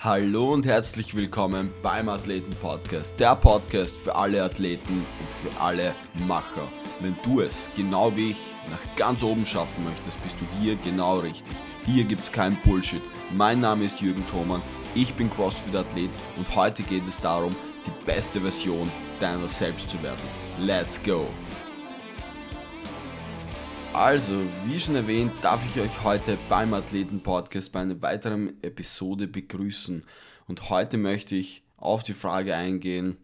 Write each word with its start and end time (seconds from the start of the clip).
Hallo 0.00 0.52
und 0.52 0.64
herzlich 0.64 1.16
willkommen 1.16 1.72
beim 1.82 2.08
Athleten 2.08 2.54
Podcast, 2.62 3.18
der 3.18 3.34
Podcast 3.34 3.96
für 3.96 4.14
alle 4.14 4.44
Athleten 4.44 5.04
und 5.18 5.50
für 5.50 5.60
alle 5.60 5.92
Macher. 6.28 6.68
Wenn 7.00 7.16
du 7.24 7.40
es 7.40 7.68
genau 7.74 8.14
wie 8.14 8.30
ich 8.30 8.54
nach 8.70 8.96
ganz 8.96 9.24
oben 9.24 9.44
schaffen 9.44 9.82
möchtest, 9.82 10.22
bist 10.22 10.36
du 10.40 10.44
hier 10.60 10.76
genau 10.76 11.18
richtig. 11.18 11.56
Hier 11.84 12.04
gibt 12.04 12.22
es 12.22 12.30
kein 12.30 12.56
Bullshit. 12.62 13.02
Mein 13.32 13.60
Name 13.60 13.86
ist 13.86 14.00
Jürgen 14.00 14.24
Thoman, 14.28 14.62
ich 14.94 15.12
bin 15.14 15.28
CrossFit-Athlet 15.30 16.10
und 16.36 16.54
heute 16.54 16.84
geht 16.84 17.06
es 17.08 17.18
darum, 17.18 17.50
die 17.84 18.06
beste 18.06 18.40
Version 18.40 18.88
deiner 19.18 19.48
selbst 19.48 19.90
zu 19.90 20.00
werden. 20.00 20.22
Let's 20.64 21.02
go! 21.02 21.26
Also, 23.94 24.44
wie 24.66 24.78
schon 24.78 24.96
erwähnt, 24.96 25.32
darf 25.40 25.64
ich 25.64 25.80
euch 25.80 26.04
heute 26.04 26.36
beim 26.48 26.74
Athleten 26.74 27.22
Podcast 27.22 27.72
bei 27.72 27.80
einer 27.80 28.00
weiteren 28.02 28.62
Episode 28.62 29.26
begrüßen. 29.26 30.04
Und 30.46 30.70
heute 30.70 30.98
möchte 30.98 31.34
ich 31.34 31.64
auf 31.78 32.02
die 32.02 32.12
Frage 32.12 32.54
eingehen, 32.54 33.16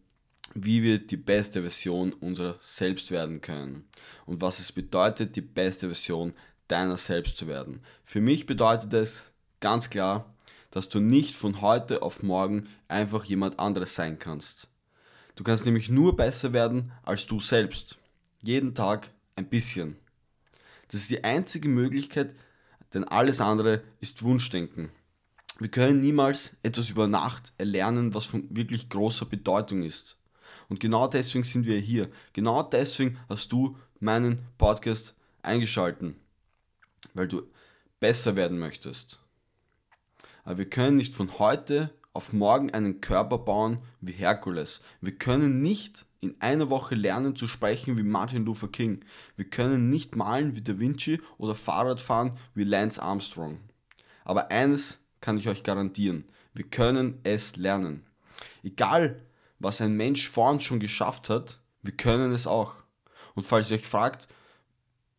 wie 0.55 0.83
wir 0.83 0.99
die 0.99 1.17
beste 1.17 1.61
Version 1.61 2.13
unserer 2.13 2.57
selbst 2.61 3.11
werden 3.11 3.41
können 3.41 3.85
und 4.27 4.41
was 4.41 4.59
es 4.59 4.73
bedeutet, 4.73 5.37
die 5.37 5.43
beste 5.43 5.87
Version 5.89 6.33
deiner 6.69 6.97
selbst 6.97 7.37
zu 7.37 7.47
werden. 7.47 7.81
Für 8.05 8.21
mich 8.21 8.47
bedeutet 8.47 8.93
es 8.95 9.31
ganz 9.61 9.91
klar, 9.91 10.35
dass 10.71 10.89
du 10.89 10.99
nicht 10.99 11.37
von 11.37 11.61
heute 11.61 12.03
auf 12.03 12.23
morgen 12.23 12.69
einfach 12.89 13.25
jemand 13.25 13.59
anderes 13.59 13.95
sein 13.95 14.19
kannst. 14.19 14.69
Du 15.37 15.45
kannst 15.45 15.67
nämlich 15.67 15.89
nur 15.89 16.17
besser 16.17 16.53
werden 16.53 16.93
als 17.03 17.27
du 17.27 17.39
selbst. 17.39 17.99
Jeden 18.43 18.75
Tag 18.75 19.11
ein 19.37 19.49
bisschen. 19.49 19.97
Das 20.95 21.01
ist 21.01 21.11
die 21.11 21.25
einzige 21.25 21.69
Möglichkeit, 21.69 22.37
denn 22.95 23.03
alles 23.03 23.41
andere 23.41 23.83
ist 23.99 24.23
Wunschdenken. 24.23 24.91
Wir 25.59 25.69
können 25.69 25.99
niemals 25.99 26.53
etwas 26.63 26.89
über 26.89 27.09
Nacht 27.09 27.53
erlernen, 27.59 28.15
was 28.15 28.27
von 28.27 28.47
wirklich 28.51 28.91
großer 28.91 29.27
Bedeutung 29.27 29.83
ist. 29.83 30.17
Und 30.69 30.79
genau 30.79 31.09
deswegen 31.09 31.43
sind 31.43 31.67
wir 31.67 31.81
hier. 31.81 32.13
Genau 32.33 32.63
deswegen 32.63 33.19
hast 33.29 33.51
du 33.51 33.77
meinen 33.99 34.43
Podcast 34.57 35.17
eingeschalten, 35.43 36.15
weil 37.13 37.27
du 37.27 37.43
besser 37.99 38.37
werden 38.37 38.61
möchtest. 38.61 39.19
Aber 40.45 40.59
wir 40.59 40.71
können 40.71 40.95
nicht 40.95 41.13
von 41.13 41.41
heute 41.41 41.91
auf 42.13 42.33
morgen 42.33 42.71
einen 42.71 43.01
Körper 43.01 43.39
bauen 43.39 43.79
wie 44.01 44.13
Herkules. 44.13 44.81
Wir 45.01 45.19
können 45.19 45.61
nicht 45.61 46.07
in 46.25 46.41
einer 46.41 46.71
Woche 46.71 46.95
lernen 46.95 47.37
zu 47.37 47.47
sprechen 47.47 47.97
wie 47.97 48.03
Martin 48.03 48.45
Luther 48.45 48.69
King. 48.69 49.05
Wir 49.37 49.45
können 49.45 49.91
nicht 49.91 50.17
malen 50.17 50.57
wie 50.57 50.63
Da 50.63 50.79
Vinci 50.79 51.21
oder 51.39 51.55
Fahrrad 51.55 52.01
fahren 52.01 52.39
wie 52.55 52.65
Lance 52.65 53.03
Armstrong. 53.03 53.59
Aber 54.25 54.51
eines 54.51 54.99
kann 55.21 55.37
ich 55.37 55.49
euch 55.49 55.63
garantieren, 55.63 56.25
wir 56.55 56.65
können 56.65 57.21
es 57.25 57.57
lernen. 57.57 58.05
Egal, 58.63 59.21
was 59.59 59.81
ein 59.81 59.97
Mensch 59.97 60.31
vor 60.31 60.51
uns 60.51 60.65
schon 60.65 60.81
geschafft 60.81 61.29
hat, 61.29 61.61
wir 61.83 61.97
können 61.97 62.33
es 62.33 62.47
auch. 62.47 62.75
Und 63.35 63.45
falls 63.45 63.71
ihr 63.71 63.77
euch 63.77 63.87
fragt, 63.87 64.29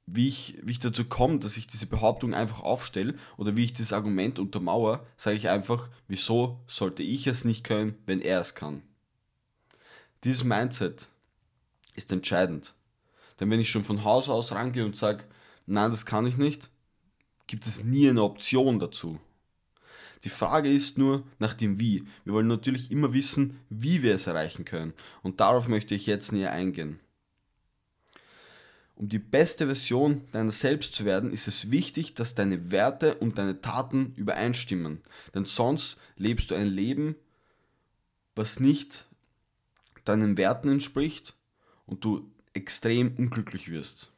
wie 0.08 0.28
ich, 0.28 0.58
wie 0.64 0.74
ich 0.74 0.80
dazu 0.80 1.06
komme, 1.06 1.40
dass 1.40 1.58
ich 1.58 1.68
diese 1.68 1.88
Behauptung 1.88 2.34
einfach 2.34 2.62
aufstelle 2.62 3.16
oder 3.38 3.58
wie 3.58 3.64
ich 3.64 3.74
das 3.74 3.94
Argument 3.94 4.40
untermauere, 4.40 5.06
sage 5.18 5.38
ich 5.38 5.50
einfach, 5.50 5.90
wieso 6.08 6.64
sollte 6.68 7.04
ich 7.04 7.28
es 7.28 7.44
nicht 7.44 7.64
können, 7.64 7.96
wenn 8.06 8.20
er 8.20 8.42
es 8.42 8.56
kann. 8.56 8.82
Dieses 10.26 10.44
Mindset 10.44 11.08
ist 11.94 12.12
entscheidend. 12.12 12.74
Denn 13.40 13.52
wenn 13.52 13.60
ich 13.60 13.70
schon 13.70 13.84
von 13.84 14.04
Haus 14.04 14.28
aus 14.28 14.52
rangehe 14.52 14.84
und 14.84 14.98
sage, 14.98 15.24
nein, 15.68 15.92
das 15.92 16.06
kann 16.06 16.26
ich 16.26 16.38
nicht, 16.38 16.72
gibt 17.48 17.68
es 17.68 17.84
nie 17.84 18.10
eine 18.10 18.24
Option 18.24 18.80
dazu. 18.80 19.20
Die 20.24 20.30
Frage 20.30 20.72
ist 20.72 20.98
nur 20.98 21.24
nach 21.38 21.54
dem 21.54 21.80
Wie. 21.80 22.08
Wir 22.24 22.34
wollen 22.34 22.48
natürlich 22.48 22.90
immer 22.90 23.14
wissen, 23.14 23.60
wie 23.70 24.02
wir 24.02 24.16
es 24.16 24.26
erreichen 24.26 24.66
können. 24.66 24.94
Und 25.22 25.40
darauf 25.40 25.68
möchte 25.68 25.94
ich 25.94 26.08
jetzt 26.08 26.32
näher 26.32 26.52
eingehen. 26.52 27.00
Um 28.96 29.10
die 29.10 29.20
beste 29.20 29.68
Version 29.68 30.28
deiner 30.32 30.52
selbst 30.52 30.96
zu 30.96 31.06
werden, 31.06 31.32
ist 31.32 31.48
es 31.48 31.70
wichtig, 31.70 32.16
dass 32.16 32.34
deine 32.34 32.72
Werte 32.72 33.16
und 33.16 33.38
deine 33.38 33.62
Taten 33.62 34.14
übereinstimmen. 34.16 35.04
Denn 35.36 35.46
sonst 35.46 35.98
lebst 36.16 36.50
du 36.50 36.56
ein 36.56 36.68
Leben, 36.68 37.16
was 38.36 38.60
nicht 38.60 39.05
deinen 40.06 40.38
Werten 40.38 40.70
entspricht 40.70 41.36
und 41.86 42.06
du 42.06 42.32
extrem 42.54 43.16
unglücklich 43.18 43.70
wirst. 43.70 44.12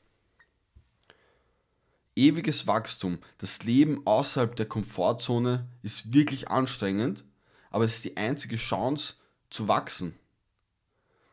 Ewiges 2.16 2.66
Wachstum, 2.66 3.20
das 3.38 3.64
Leben 3.64 4.06
außerhalb 4.06 4.56
der 4.56 4.66
Komfortzone 4.66 5.68
ist 5.84 6.14
wirklich 6.14 6.50
anstrengend, 6.50 7.24
aber 7.70 7.86
es 7.86 7.96
ist 7.96 8.06
die 8.06 8.18
einzige 8.18 8.56
Chance 8.56 9.16
zu 9.50 9.68
wachsen. 9.68 10.18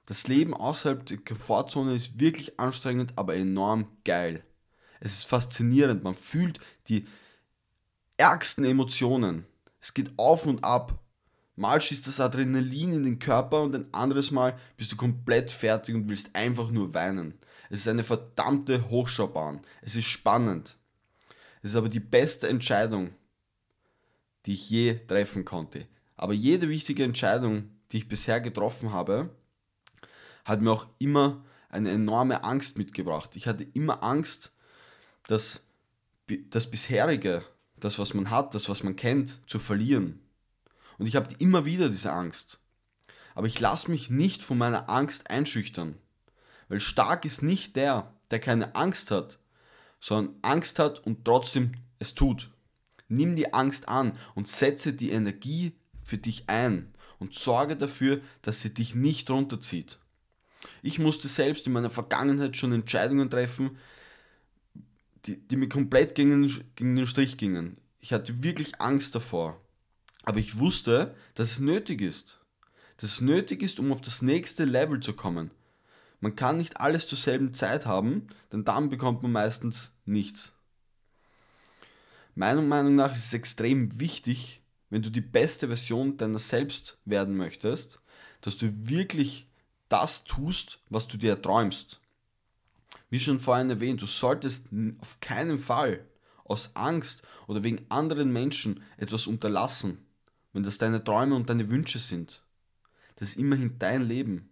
Das 0.07 0.29
Leben 0.29 0.53
außerhalb 0.53 1.07
der 1.07 1.17
Komfortzone 1.19 1.95
ist 1.95 2.21
wirklich 2.21 2.61
anstrengend, 2.61 3.15
aber 3.17 3.35
enorm 3.35 3.87
geil. 4.05 4.45
Es 5.01 5.15
ist 5.15 5.25
faszinierend, 5.25 6.05
man 6.05 6.15
fühlt 6.15 6.61
die 6.89 7.07
ärgsten 8.17 8.65
Emotionen. 8.65 9.47
Es 9.81 9.95
geht 9.95 10.13
auf 10.19 10.47
und 10.47 10.65
ab 10.65 10.99
Mal 11.57 11.81
schießt 11.81 12.07
das 12.07 12.21
Adrenalin 12.21 12.93
in 12.93 13.05
den 13.05 13.19
Körper 13.19 13.63
und 13.63 13.75
ein 13.75 13.95
anderes 13.95 14.31
Mal 14.31 14.59
bist 14.77 14.91
du 14.91 14.97
komplett 14.97 15.53
fertig 15.53 15.95
und 15.95 16.09
willst 16.09 16.35
einfach 16.35 16.71
nur 16.71 16.93
weinen. 16.95 17.35
Es 17.71 17.81
ist 17.81 17.89
eine 17.89 18.03
verdammte 18.03 18.91
Hochschaubahn. 18.91 19.61
Es 19.81 19.95
ist 19.95 20.07
spannend. 20.07 20.77
Es 21.63 21.71
ist 21.71 21.77
aber 21.77 21.89
die 21.89 22.01
beste 22.01 22.49
Entscheidung, 22.49 23.11
die 24.47 24.55
ich 24.55 24.69
je 24.69 24.95
treffen 24.95 25.45
konnte. 25.45 25.87
Aber 26.17 26.33
jede 26.33 26.69
wichtige 26.69 27.05
Entscheidung, 27.05 27.71
die 27.93 27.99
ich 27.99 28.09
bisher 28.09 28.41
getroffen 28.41 28.93
habe, 28.93 29.31
hat 30.45 30.61
mir 30.61 30.73
auch 30.73 30.87
immer 30.99 31.45
eine 31.69 31.91
enorme 31.91 32.45
Angst 32.45 32.77
mitgebracht. 32.77 33.37
Ich 33.37 33.47
hatte 33.47 33.67
immer 33.75 34.03
Angst, 34.03 34.53
dass 35.27 35.63
das 36.51 36.71
bisherige, 36.71 37.45
das 37.77 37.99
was 37.99 38.15
man 38.15 38.31
hat, 38.31 38.55
das 38.55 38.69
was 38.69 38.83
man 38.83 38.97
kennt, 38.97 39.41
zu 39.49 39.59
verlieren. 39.59 40.21
Und 40.99 41.07
ich 41.07 41.17
habe 41.17 41.35
immer 41.39 41.65
wieder 41.65 41.89
diese 41.89 42.13
Angst. 42.13 42.59
Aber 43.35 43.47
ich 43.47 43.59
lasse 43.59 43.91
mich 43.91 44.11
nicht 44.11 44.45
von 44.45 44.59
meiner 44.59 44.89
Angst 44.89 45.31
einschüchtern. 45.31 45.97
Weil 46.69 46.81
stark 46.81 47.25
ist 47.25 47.43
nicht 47.43 47.77
der, 47.77 48.13
der 48.31 48.41
keine 48.41 48.75
Angst 48.75 49.11
hat, 49.11 49.39
sondern 50.01 50.37
Angst 50.43 50.79
hat 50.79 51.01
und 51.01 51.25
trotzdem 51.25 51.73
es 51.99 52.15
tut. 52.15 52.51
Nimm 53.09 53.37
die 53.37 53.53
Angst 53.53 53.89
an 53.89 54.13
und 54.35 54.49
setze 54.49 54.93
die 54.93 55.11
Energie 55.11 55.73
für 56.03 56.19
dich 56.19 56.49
ein 56.49 56.95
und 57.19 57.35
sorge 57.35 57.77
dafür, 57.77 58.21
dass 58.43 58.61
sie 58.61 58.73
dich 58.73 58.95
nicht 58.95 59.31
runterzieht. 59.31 59.99
Ich 60.83 60.99
musste 60.99 61.29
selbst 61.29 61.67
in 61.67 61.73
meiner 61.73 61.91
Vergangenheit 61.91 62.57
schon 62.57 62.73
Entscheidungen 62.73 63.31
treffen, 63.31 63.79
die, 65.27 65.37
die 65.37 65.57
mir 65.57 65.69
komplett 65.69 66.15
gegen, 66.15 66.43
gegen 66.77 66.97
den 66.97 67.07
Strich 67.07 67.37
gingen. 67.37 67.79
Ich 68.01 68.13
hatte 68.13 68.43
wirklich 68.43 68.81
Angst 68.81 69.15
davor. 69.15 69.61
Aber 70.25 70.39
ich 70.39 70.59
wusste, 70.59 71.15
dass 71.35 71.53
es 71.53 71.59
nötig 71.61 72.01
ist. 72.01 72.41
Dass 72.97 73.15
es 73.15 73.21
nötig 73.21 73.63
ist, 73.63 73.79
um 73.79 73.93
auf 73.93 74.01
das 74.01 74.23
nächste 74.23 74.65
Level 74.65 75.01
zu 75.01 75.13
kommen. 75.13 75.51
Man 76.21 76.37
kann 76.37 76.57
nicht 76.57 76.81
alles 76.81 77.07
zur 77.07 77.19
selben 77.19 77.53
Zeit 77.53 77.85
haben, 77.85 78.29
denn 78.51 78.65
dann 78.65 78.89
bekommt 78.89 79.23
man 79.23 79.33
meistens 79.33 79.93
nichts. 80.07 80.53
Meiner 82.35 82.63
Meinung 82.63 82.97
nach 82.97 83.13
ist 83.13 83.27
es 83.27 83.35
extrem 83.35 84.01
wichtig, 84.01 84.63
wenn 84.91 85.03
du 85.03 85.11
die 85.11 85.21
beste 85.21 85.67
Version 85.67 86.17
deiner 86.17 86.39
selbst 86.39 86.99
werden 87.05 87.37
möchtest, 87.37 88.01
dass 88.41 88.57
du 88.57 88.73
wirklich 88.89 89.47
das 89.89 90.25
tust, 90.25 90.79
was 90.89 91.07
du 91.07 91.19
dir 91.19 91.41
träumst. 91.41 92.01
Wie 93.11 93.21
schon 93.21 93.39
vorhin 93.39 93.71
erwähnt, 93.71 94.03
du 94.03 94.07
solltest 94.07 94.69
auf 95.01 95.21
keinen 95.21 95.59
Fall 95.59 96.05
aus 96.45 96.75
Angst 96.75 97.23
oder 97.47 97.63
wegen 97.63 97.85
anderen 97.91 98.33
Menschen 98.33 98.83
etwas 98.97 99.27
unterlassen 99.27 100.05
wenn 100.55 100.63
das 100.63 100.79
deine 100.79 101.05
Träume 101.05 101.35
und 101.35 101.51
deine 101.51 101.69
Wünsche 101.69 101.99
sind. 101.99 102.43
Das 103.17 103.31
ist 103.31 103.37
immerhin 103.37 103.79
dein 103.79 104.03
Leben. 104.03 104.49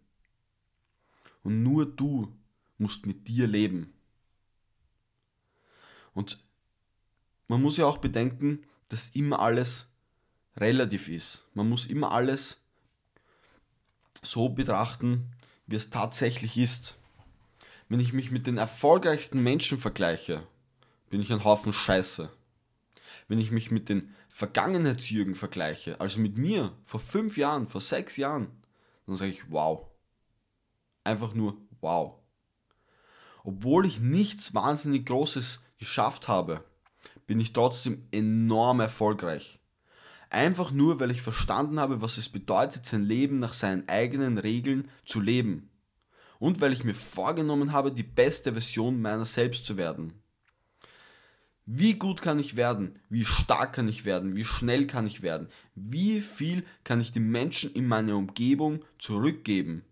Und 1.43 1.62
nur 1.62 1.87
du 1.87 2.37
musst 2.76 3.06
mit 3.06 3.28
dir 3.28 3.46
leben. 3.46 3.93
Und 6.12 6.44
man 7.49 7.62
muss 7.62 7.78
ja 7.78 7.87
auch 7.87 7.99
bedenken, 7.99 8.64
dass 8.88 9.10
immer 9.10 9.40
alles 9.40 9.87
relativ 10.56 11.08
ist. 11.08 11.44
Man 11.54 11.69
muss 11.69 11.87
immer 11.87 12.12
alles 12.12 12.60
so 14.22 14.49
betrachten, 14.49 15.31
wie 15.66 15.76
es 15.76 15.90
tatsächlich 15.90 16.58
ist. 16.58 16.99
Wenn 17.88 18.00
ich 18.00 18.12
mich 18.12 18.31
mit 18.31 18.46
den 18.46 18.58
erfolgreichsten 18.58 19.43
Menschen 19.43 19.78
vergleiche, 19.78 20.46
bin 21.10 21.20
ich 21.20 21.32
ein 21.32 21.44
Haufen 21.44 21.72
Scheiße 21.72 22.31
wenn 23.28 23.38
ich 23.38 23.50
mich 23.50 23.70
mit 23.70 23.88
den 23.88 24.14
Vergangenheitsjürgen 24.28 25.34
vergleiche, 25.34 26.00
also 26.00 26.20
mit 26.20 26.38
mir 26.38 26.72
vor 26.84 27.00
fünf 27.00 27.36
Jahren, 27.36 27.66
vor 27.66 27.80
sechs 27.80 28.16
Jahren, 28.16 28.48
dann 29.06 29.16
sage 29.16 29.30
ich 29.30 29.50
wow. 29.50 29.86
Einfach 31.04 31.34
nur 31.34 31.56
wow. 31.80 32.14
Obwohl 33.44 33.86
ich 33.86 34.00
nichts 34.00 34.54
wahnsinnig 34.54 35.06
Großes 35.06 35.60
geschafft 35.78 36.28
habe, 36.28 36.64
bin 37.26 37.40
ich 37.40 37.52
trotzdem 37.52 38.06
enorm 38.12 38.80
erfolgreich. 38.80 39.58
Einfach 40.30 40.70
nur, 40.70 40.98
weil 41.00 41.10
ich 41.10 41.20
verstanden 41.20 41.78
habe, 41.78 42.00
was 42.00 42.16
es 42.16 42.28
bedeutet, 42.28 42.86
sein 42.86 43.04
Leben 43.04 43.38
nach 43.38 43.52
seinen 43.52 43.88
eigenen 43.88 44.38
Regeln 44.38 44.88
zu 45.04 45.20
leben. 45.20 45.70
Und 46.38 46.60
weil 46.60 46.72
ich 46.72 46.84
mir 46.84 46.94
vorgenommen 46.94 47.72
habe, 47.72 47.92
die 47.92 48.02
beste 48.02 48.52
Version 48.52 49.02
meiner 49.02 49.25
selbst 49.25 49.66
zu 49.66 49.76
werden. 49.76 50.21
Wie 51.64 51.94
gut 51.94 52.23
kann 52.23 52.41
ich 52.41 52.56
werden? 52.56 52.99
Wie 53.09 53.25
stark 53.25 53.75
kann 53.75 53.88
ich 53.88 54.05
werden? 54.05 54.35
Wie 54.35 54.44
schnell 54.44 54.87
kann 54.87 55.06
ich 55.06 55.23
werden? 55.23 55.49
Wie 55.75 56.20
viel 56.20 56.64
kann 56.82 57.00
ich 57.00 57.12
den 57.12 57.31
Menschen 57.31 57.73
in 57.73 57.87
meiner 57.87 58.17
Umgebung 58.17 58.85
zurückgeben? 58.99 59.85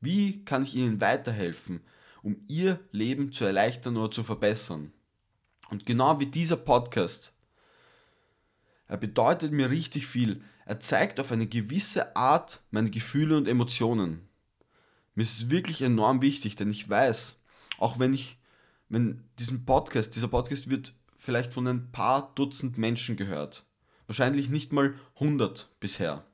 Wie 0.00 0.44
kann 0.44 0.62
ich 0.62 0.74
ihnen 0.74 1.00
weiterhelfen, 1.00 1.80
um 2.22 2.36
ihr 2.48 2.80
Leben 2.90 3.32
zu 3.32 3.44
erleichtern 3.44 3.96
oder 3.96 4.10
zu 4.10 4.22
verbessern? 4.22 4.92
Und 5.70 5.84
genau 5.86 6.20
wie 6.20 6.26
dieser 6.26 6.56
Podcast, 6.56 7.34
er 8.86 8.96
bedeutet 8.96 9.52
mir 9.52 9.70
richtig 9.70 10.06
viel. 10.06 10.42
Er 10.66 10.80
zeigt 10.80 11.20
auf 11.20 11.32
eine 11.32 11.46
gewisse 11.46 12.16
Art 12.16 12.62
meine 12.70 12.90
Gefühle 12.90 13.36
und 13.36 13.48
Emotionen. 13.48 14.28
Mir 15.14 15.22
ist 15.22 15.36
es 15.36 15.50
wirklich 15.50 15.82
enorm 15.82 16.22
wichtig, 16.22 16.56
denn 16.56 16.70
ich 16.70 16.88
weiß, 16.88 17.38
auch 17.78 17.98
wenn 17.98 18.12
ich, 18.12 18.38
wenn 18.88 19.24
diesen 19.38 19.64
Podcast, 19.64 20.14
dieser 20.14 20.28
Podcast 20.28 20.70
wird 20.70 20.92
vielleicht 21.16 21.54
von 21.54 21.66
ein 21.66 21.90
paar 21.90 22.32
Dutzend 22.34 22.78
Menschen 22.78 23.16
gehört. 23.16 23.64
Wahrscheinlich 24.06 24.50
nicht 24.50 24.72
mal 24.72 24.94
100 25.14 25.70
bisher. 25.80 26.24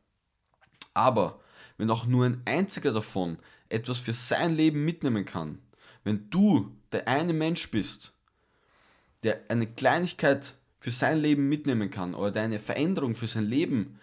Aber 0.95 1.41
wenn 1.79 1.91
auch 1.91 2.07
nur 2.07 2.27
ein 2.27 2.43
einziger 2.45 2.93
davon 2.93 3.39
etwas 3.69 3.99
für 3.99 4.13
sein 4.13 4.55
Leben 4.55 4.85
mitnehmen 4.85 5.25
kann, 5.25 5.61
wenn 6.05 6.29
du 6.31 6.77
der 6.93 7.07
eine 7.09 7.33
Mensch 7.33 7.71
bist, 7.71 8.13
der 9.23 9.41
eine 9.49 9.67
Kleinigkeit 9.67 10.55
für 10.81 10.91
sein 10.91 11.19
Leben 11.19 11.49
mitnehmen 11.49 11.91
kann 11.91 12.15
oder 12.15 12.31
der 12.33 12.43
eine 12.43 12.59
Veränderung 12.59 13.15
für 13.15 13.27
sein 13.27 13.45
Leben 13.45 14.01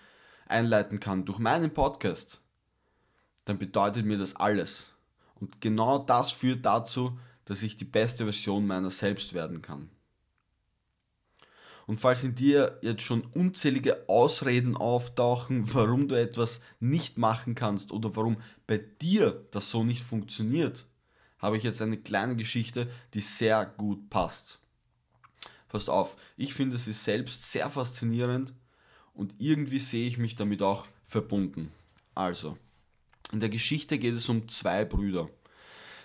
einleiten 0.48 1.00
kann 1.00 1.26
durch 1.26 1.40
meinen 1.40 1.74
Podcast, 1.74 2.40
dann 3.46 3.58
bedeutet 3.58 4.06
mir 4.06 4.18
das 4.18 4.36
alles. 4.36 4.88
Und 5.36 5.60
genau 5.62 6.00
das 6.00 6.32
führt 6.32 6.66
dazu, 6.66 7.20
dass 7.48 7.64
ich 7.64 7.78
die 7.78 7.86
beste 7.86 8.26
Version 8.26 8.68
meiner 8.68 8.90
selbst 8.90 9.34
werden 9.34 9.62
kann. 9.62 9.90
Und 11.88 12.02
falls 12.02 12.26
in 12.26 12.36
dir 12.36 12.78
jetzt 12.82 13.02
schon 13.02 13.22
unzählige 13.22 14.10
Ausreden 14.10 14.76
auftauchen, 14.76 15.74
warum 15.74 16.10
du 16.10 16.16
etwas 16.16 16.60
nicht 16.82 17.18
machen 17.18 17.56
kannst 17.56 17.94
oder 17.94 18.16
warum 18.16 18.38
bei 18.68 18.78
dir 18.78 19.48
das 19.52 19.72
so 19.72 19.86
nicht 19.86 20.04
funktioniert, 20.04 20.86
habe 21.40 21.56
ich 21.56 21.64
jetzt 21.64 21.82
eine 21.82 21.98
kleine 21.98 22.36
Geschichte, 22.36 22.92
die 23.14 23.22
sehr 23.22 23.66
gut 23.66 24.10
passt. 24.10 24.60
Passt 25.70 25.90
auf, 25.90 26.18
ich 26.36 26.54
finde 26.54 26.78
sie 26.78 26.94
selbst 26.94 27.50
sehr 27.52 27.70
faszinierend 27.70 28.54
und 29.14 29.34
irgendwie 29.38 29.80
sehe 29.80 30.08
ich 30.08 30.18
mich 30.18 30.36
damit 30.36 30.62
auch 30.62 30.88
verbunden. 31.06 31.72
Also, 32.14 32.58
in 33.32 33.40
der 33.40 33.50
Geschichte 33.50 33.98
geht 33.98 34.14
es 34.14 34.28
um 34.28 34.50
zwei 34.50 34.84
Brüder. 34.84 35.30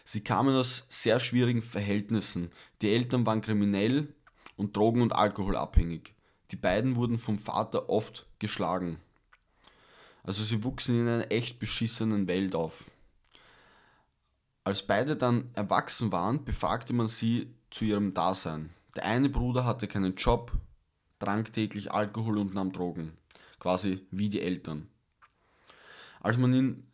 Sie 0.04 0.22
kamen 0.22 0.54
aus 0.54 0.87
sehr 0.88 1.20
schwierigen 1.20 1.62
Verhältnissen. 1.62 2.50
Die 2.81 2.93
Eltern 2.93 3.25
waren 3.25 3.40
kriminell 3.40 4.14
und 4.56 4.76
drogen- 4.76 5.02
und 5.02 5.14
alkoholabhängig. 5.14 6.14
Die 6.50 6.56
beiden 6.56 6.96
wurden 6.96 7.19
vom 7.19 7.38
Vater 7.38 7.88
oft 7.88 8.26
geschlagen. 8.38 8.99
Also 10.22 10.44
sie 10.44 10.62
wuchsen 10.64 11.00
in 11.00 11.08
einer 11.08 11.32
echt 11.32 11.58
beschissenen 11.58 12.28
Welt 12.28 12.54
auf. 12.54 12.84
Als 14.64 14.87
beide 14.87 15.16
dann 15.16 15.50
erwachsen 15.54 16.12
waren, 16.12 16.44
befragte 16.44 16.93
man 16.93 17.08
sie 17.08 17.52
zu 17.70 17.84
ihrem 17.84 18.14
Dasein. 18.14 18.70
Der 18.94 19.06
eine 19.06 19.28
Bruder 19.28 19.64
hatte 19.64 19.88
keinen 19.88 20.14
Job, 20.14 20.52
trank 21.19 21.52
täglich 21.52 21.90
Alkohol 21.90 22.38
und 22.38 22.54
nahm 22.54 22.72
Drogen, 22.72 23.16
quasi 23.58 24.06
wie 24.10 24.28
die 24.28 24.40
Eltern. 24.40 24.88
Als 26.20 26.37
man 26.37 26.54
ihn 26.54 26.87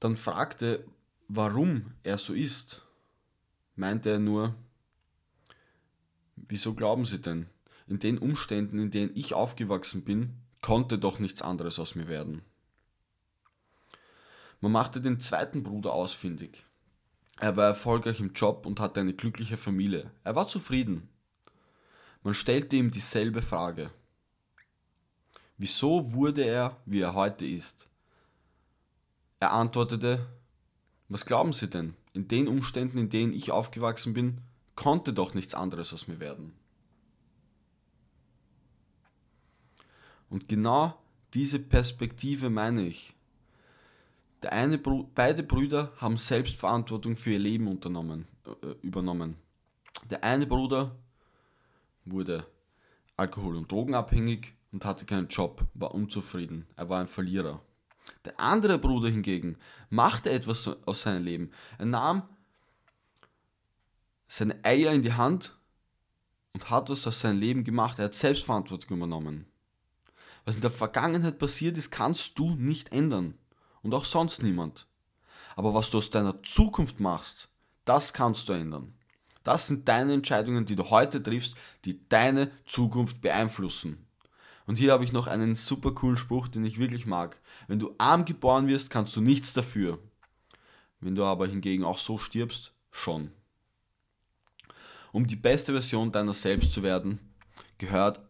dann 0.00 0.16
fragte, 0.16 0.84
warum 1.28 1.92
er 2.02 2.18
so 2.18 2.32
ist, 2.32 2.82
meinte 3.74 4.10
er 4.10 4.18
nur, 4.18 4.54
wieso 6.36 6.74
glauben 6.74 7.04
Sie 7.04 7.20
denn? 7.20 7.46
In 7.86 7.98
den 7.98 8.18
Umständen, 8.18 8.78
in 8.78 8.90
denen 8.90 9.12
ich 9.14 9.34
aufgewachsen 9.34 10.04
bin, 10.04 10.34
konnte 10.60 10.98
doch 10.98 11.18
nichts 11.18 11.42
anderes 11.42 11.78
aus 11.78 11.94
mir 11.94 12.08
werden. 12.08 12.42
Man 14.60 14.72
machte 14.72 15.00
den 15.00 15.20
zweiten 15.20 15.62
Bruder 15.62 15.92
ausfindig. 15.92 16.64
Er 17.38 17.56
war 17.56 17.66
erfolgreich 17.66 18.20
im 18.20 18.32
Job 18.32 18.64
und 18.66 18.80
hatte 18.80 19.00
eine 19.00 19.12
glückliche 19.12 19.56
Familie. 19.56 20.10
Er 20.24 20.34
war 20.34 20.48
zufrieden. 20.48 21.08
Man 22.22 22.34
stellte 22.34 22.76
ihm 22.76 22.90
dieselbe 22.90 23.42
Frage. 23.42 23.90
Wieso 25.58 26.12
wurde 26.14 26.42
er, 26.42 26.80
wie 26.86 27.00
er 27.00 27.14
heute 27.14 27.46
ist? 27.46 27.88
Er 29.38 29.52
antwortete, 29.52 30.26
was 31.08 31.26
glauben 31.26 31.52
Sie 31.52 31.68
denn? 31.68 31.94
In 32.12 32.28
den 32.28 32.48
Umständen, 32.48 32.98
in 32.98 33.10
denen 33.10 33.32
ich 33.32 33.52
aufgewachsen 33.52 34.14
bin, 34.14 34.38
konnte 34.74 35.12
doch 35.12 35.34
nichts 35.34 35.54
anderes 35.54 35.92
aus 35.92 36.08
mir 36.08 36.20
werden. 36.20 36.52
Und 40.28 40.48
genau 40.48 40.98
diese 41.34 41.58
Perspektive 41.58 42.50
meine 42.50 42.86
ich. 42.86 43.14
Der 44.42 44.52
eine, 44.52 44.78
beide 44.78 45.42
Brüder 45.42 45.92
haben 45.98 46.16
Selbstverantwortung 46.16 47.16
für 47.16 47.32
ihr 47.32 47.38
Leben 47.38 47.68
unternommen, 47.68 48.26
äh, 48.44 48.74
übernommen. 48.82 49.36
Der 50.10 50.24
eine 50.24 50.46
Bruder 50.46 50.94
wurde 52.04 52.46
alkohol- 53.16 53.56
und 53.56 53.70
drogenabhängig 53.70 54.52
und 54.72 54.84
hatte 54.84 55.06
keinen 55.06 55.28
Job, 55.28 55.64
war 55.74 55.94
unzufrieden, 55.94 56.66
er 56.76 56.88
war 56.88 57.00
ein 57.00 57.06
Verlierer. 57.06 57.60
Der 58.24 58.38
andere 58.40 58.78
Bruder 58.78 59.08
hingegen 59.08 59.56
machte 59.90 60.30
etwas 60.30 60.68
aus 60.86 61.02
seinem 61.02 61.24
Leben. 61.24 61.50
Er 61.78 61.86
nahm 61.86 62.22
seine 64.28 64.64
Eier 64.64 64.92
in 64.92 65.02
die 65.02 65.12
Hand 65.12 65.56
und 66.52 66.70
hat 66.70 66.88
was 66.88 67.06
aus 67.06 67.20
seinem 67.20 67.40
Leben 67.40 67.64
gemacht. 67.64 67.98
Er 67.98 68.06
hat 68.06 68.14
Selbstverantwortung 68.14 68.96
übernommen. 68.96 69.46
Was 70.44 70.56
in 70.56 70.60
der 70.60 70.70
Vergangenheit 70.70 71.38
passiert 71.38 71.76
ist, 71.76 71.90
kannst 71.90 72.38
du 72.38 72.54
nicht 72.54 72.92
ändern. 72.92 73.34
Und 73.82 73.94
auch 73.94 74.04
sonst 74.04 74.42
niemand. 74.42 74.86
Aber 75.54 75.74
was 75.74 75.90
du 75.90 75.98
aus 75.98 76.10
deiner 76.10 76.42
Zukunft 76.42 77.00
machst, 77.00 77.48
das 77.84 78.12
kannst 78.12 78.48
du 78.48 78.52
ändern. 78.52 78.94
Das 79.42 79.68
sind 79.68 79.86
deine 79.86 80.12
Entscheidungen, 80.12 80.66
die 80.66 80.74
du 80.74 80.90
heute 80.90 81.22
triffst, 81.22 81.54
die 81.84 82.08
deine 82.08 82.50
Zukunft 82.66 83.20
beeinflussen. 83.20 84.05
Und 84.66 84.76
hier 84.76 84.92
habe 84.92 85.04
ich 85.04 85.12
noch 85.12 85.28
einen 85.28 85.54
super 85.54 85.92
coolen 85.92 86.16
Spruch, 86.16 86.48
den 86.48 86.64
ich 86.64 86.78
wirklich 86.78 87.06
mag. 87.06 87.40
Wenn 87.68 87.78
du 87.78 87.94
arm 87.98 88.24
geboren 88.24 88.66
wirst, 88.66 88.90
kannst 88.90 89.14
du 89.14 89.20
nichts 89.20 89.52
dafür. 89.52 89.98
Wenn 91.00 91.14
du 91.14 91.24
aber 91.24 91.46
hingegen 91.46 91.84
auch 91.84 91.98
so 91.98 92.18
stirbst, 92.18 92.72
schon. 92.90 93.30
Um 95.12 95.26
die 95.26 95.36
beste 95.36 95.72
Version 95.72 96.10
deiner 96.10 96.32
selbst 96.32 96.72
zu 96.72 96.82
werden, 96.82 97.20
gehört, 97.78 98.20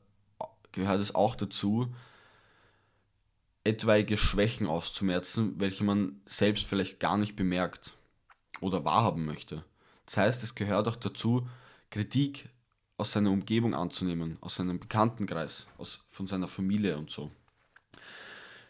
gehört 0.73 1.01
es 1.01 1.15
auch 1.15 1.35
dazu, 1.37 1.95
etwaige 3.65 4.17
Schwächen 4.17 4.67
auszumerzen, 4.67 5.59
welche 5.59 5.85
man 5.85 6.21
selbst 6.27 6.67
vielleicht 6.67 7.01
gar 7.01 7.17
nicht 7.17 7.35
bemerkt 7.35 7.97
oder 8.61 8.85
wahrhaben 8.85 9.25
möchte. 9.25 9.65
Das 10.05 10.17
heißt, 10.17 10.43
es 10.45 10.55
gehört 10.55 10.87
auch 10.87 10.97
dazu, 10.97 11.49
Kritik 11.91 12.49
aus 12.99 13.13
seiner 13.13 13.31
Umgebung 13.31 13.75
anzunehmen, 13.75 14.39
aus 14.41 14.57
seinem 14.57 14.79
Bekanntenkreis, 14.79 15.67
aus, 15.79 16.05
von 16.09 16.27
seiner 16.27 16.49
Familie 16.49 16.97
und 16.97 17.11
so. 17.11 17.31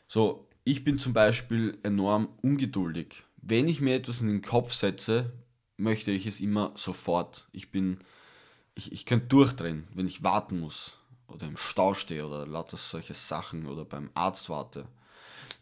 So, 0.09 0.49
ich 0.65 0.85
bin 0.85 0.99
zum 0.99 1.13
Beispiel 1.13 1.79
enorm 1.83 2.29
ungeduldig. 2.43 3.25
Wenn 3.37 3.69
ich 3.69 3.81
mir 3.81 3.95
etwas 3.95 4.21
in 4.21 4.29
den 4.29 4.43
Kopf 4.43 4.73
setze, 4.73 5.33
möchte 5.77 6.11
ich 6.11 6.27
es 6.27 6.41
immer 6.41 6.73
sofort. 6.75 7.47
Ich 7.53 7.71
bin, 7.71 7.99
ich, 8.75 8.93
ich 8.93 9.07
könnte 9.07 9.27
durchdrehen, 9.27 9.87
wenn 9.95 10.07
ich 10.07 10.23
warten 10.23 10.59
muss 10.61 10.99
oder 11.29 11.47
im 11.47 11.57
Stau 11.57 11.95
stehe 11.95 12.27
oder 12.27 12.47
lauter 12.47 12.77
solche 12.77 13.15
Sachen 13.15 13.67
oder 13.67 13.85
beim 13.85 14.11
Arzt 14.15 14.49
warte. 14.49 14.87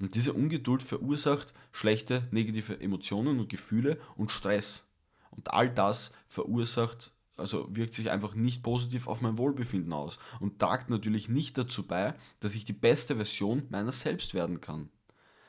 Und 0.01 0.15
diese 0.15 0.33
Ungeduld 0.33 0.83
verursacht 0.83 1.55
schlechte 1.73 2.27
negative 2.31 2.81
Emotionen 2.81 3.39
und 3.39 3.49
Gefühle 3.49 4.01
und 4.17 4.31
Stress. 4.31 4.87
Und 5.31 5.53
all 5.53 5.71
das 5.71 6.13
verursacht, 6.29 7.13
also 7.37 7.67
wirkt 7.75 7.95
sich 7.95 8.11
einfach 8.11 8.35
nicht 8.35 8.63
positiv 8.63 9.09
auf 9.09 9.21
mein 9.21 9.39
Wohlbefinden 9.39 9.93
aus 9.93 10.19
und 10.41 10.59
tragt 10.59 10.91
natürlich 10.91 11.29
nicht 11.29 11.59
dazu 11.59 11.87
bei, 11.87 12.15
dass 12.41 12.55
ich 12.55 12.65
die 12.65 12.73
beste 12.73 13.17
Version 13.17 13.65
meiner 13.71 13.93
selbst 13.93 14.35
werden 14.35 14.61
kann. 14.61 14.89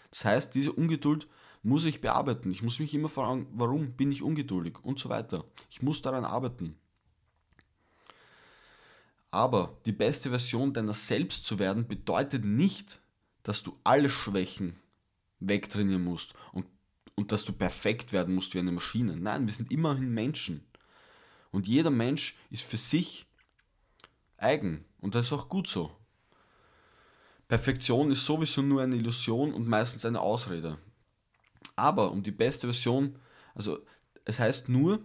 Das 0.10 0.26
heißt, 0.26 0.56
diese 0.56 0.72
Ungeduld 0.72 1.28
muss 1.62 1.86
ich 1.86 2.02
bearbeiten. 2.02 2.52
Ich 2.52 2.64
muss 2.64 2.80
mich 2.80 2.94
immer 2.94 3.10
fragen, 3.10 3.48
warum 3.54 3.94
bin 3.94 4.12
ich 4.12 4.22
ungeduldig 4.22 4.78
und 4.84 5.00
so 5.00 5.10
weiter. 5.10 5.46
Ich 5.70 5.82
muss 5.82 6.02
daran 6.02 6.24
arbeiten. 6.24 6.78
Aber 9.32 9.78
die 9.86 9.92
beste 9.92 10.30
Version 10.30 10.74
deiner 10.74 10.94
selbst 10.94 11.46
zu 11.46 11.60
werden 11.60 11.88
bedeutet 11.88 12.46
nicht, 12.46 13.02
dass 13.44 13.64
du 13.64 13.78
alle 13.84 14.10
Schwächen 14.10 14.80
wegtrainieren 15.40 16.04
musst 16.04 16.34
und, 16.54 16.66
und 17.16 17.32
dass 17.32 17.44
du 17.44 17.52
perfekt 17.52 18.14
werden 18.14 18.34
musst 18.34 18.54
wie 18.54 18.60
eine 18.60 18.72
Maschine. 18.72 19.18
Nein, 19.18 19.46
wir 19.46 19.54
sind 19.54 19.72
immerhin 19.72 20.14
Menschen. 20.14 20.64
Und 21.52 21.68
jeder 21.68 21.90
Mensch 21.90 22.38
ist 22.50 22.64
für 22.64 22.78
sich 22.78 23.26
eigen. 24.38 24.86
Und 25.00 25.16
das 25.16 25.28
ist 25.28 25.34
auch 25.34 25.50
gut 25.50 25.68
so. 25.68 25.92
Perfektion 27.48 28.12
ist 28.12 28.26
sowieso 28.26 28.62
nur 28.62 28.82
eine 28.82 28.96
Illusion 28.96 29.54
und 29.54 29.68
meistens 29.68 30.06
eine 30.06 30.20
Ausrede. 30.20 30.80
Aber 31.76 32.12
um 32.12 32.24
die 32.24 32.32
beste 32.32 32.68
Version, 32.68 33.20
also 33.54 33.80
es 34.24 34.40
heißt 34.40 34.70
nur, 34.70 35.04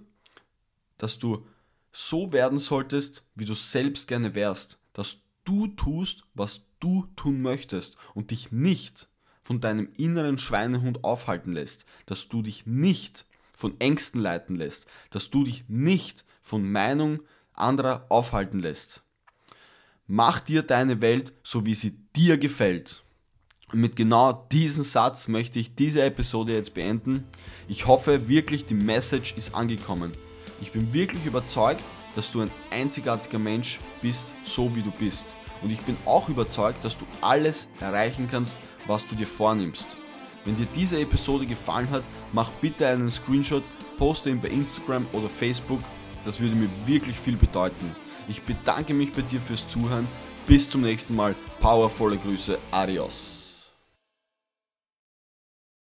dass 0.97 1.19
du 1.19 1.47
so 1.93 2.33
werden 2.33 2.59
solltest, 2.59 3.25
wie 3.35 3.45
du 3.45 3.55
selbst 3.55 4.09
gerne 4.09 4.35
wärst, 4.35 4.79
dass 4.93 5.19
du 5.45 5.69
tust, 5.69 6.25
was 6.35 6.67
du 6.79 7.07
tun 7.17 7.43
möchtest 7.43 7.97
und 8.15 8.31
dich 8.31 8.53
nicht 8.53 9.09
von 9.43 9.61
deinem 9.61 9.93
inneren 9.97 10.39
Schweinehund 10.39 11.05
aufhalten 11.05 11.53
lässt, 11.53 11.85
dass 12.07 12.29
du 12.29 12.43
dich 12.43 12.67
nicht 12.67 13.27
von 13.61 13.79
Ängsten 13.79 14.21
leiten 14.21 14.57
lässt, 14.57 14.87
dass 15.11 15.29
du 15.29 15.45
dich 15.45 15.65
nicht 15.69 16.25
von 16.41 16.73
Meinung 16.73 17.21
anderer 17.53 18.07
aufhalten 18.09 18.59
lässt. 18.59 19.03
Mach 20.07 20.41
dir 20.41 20.63
deine 20.63 21.03
Welt 21.03 21.35
so, 21.45 21.67
wie 21.67 21.75
sie 21.75 21.93
dir 22.17 22.39
gefällt. 22.39 23.05
Und 23.71 23.81
mit 23.81 23.97
genau 23.97 24.33
diesem 24.51 24.83
Satz 24.83 25.29
möchte 25.29 25.59
ich 25.59 25.77
diese 25.77 26.03
Episode 26.03 26.55
jetzt 26.55 26.73
beenden. 26.73 27.25
Ich 27.69 27.87
hoffe 27.87 28.29
wirklich, 28.29 28.65
die 28.65 28.75
Message 28.75 29.37
ist 29.37 29.55
angekommen. 29.55 30.13
Ich 30.63 30.73
bin 30.73 30.93
wirklich 30.95 31.27
überzeugt, 31.27 31.85
dass 32.15 32.33
du 32.33 32.41
ein 32.41 32.51
einzigartiger 32.71 33.39
Mensch 33.39 33.79
bist, 34.01 34.35
so 34.43 34.75
wie 34.75 34.83
du 34.83 34.91
bist. 34.91 35.37
Und 35.61 35.71
ich 35.71 35.83
bin 35.83 35.99
auch 36.07 36.31
überzeugt, 36.31 36.83
dass 36.83 36.97
du 36.97 37.05
alles 37.21 37.69
erreichen 37.79 38.27
kannst, 38.29 38.57
was 38.87 39.07
du 39.07 39.15
dir 39.15 39.27
vornimmst. 39.27 39.87
Wenn 40.45 40.57
dir 40.57 40.67
diese 40.75 40.99
Episode 40.99 41.47
gefallen 41.47 41.91
hat, 41.91 42.03
mach 42.33 42.51
bitte 42.61 42.87
einen 42.87 43.11
Screenshot, 43.11 43.63
poste 43.99 44.31
ihn 44.31 44.41
bei 44.41 44.49
Instagram 44.49 45.07
oder 45.13 45.29
Facebook. 45.29 45.81
Das 46.25 46.41
würde 46.41 46.55
mir 46.55 46.69
wirklich 46.87 47.19
viel 47.19 47.37
bedeuten. 47.37 47.95
Ich 48.29 48.43
bedanke 48.43 48.95
mich 48.95 49.13
bei 49.13 49.23
dir 49.23 49.41
fürs 49.41 49.67
Zuhören. 49.69 50.07
Bis 50.47 50.69
zum 50.69 50.83
nächsten 50.83 51.15
Mal. 51.15 51.35
Powervolle 51.61 52.17
Grüße. 52.17 52.59
Adios. 52.71 53.40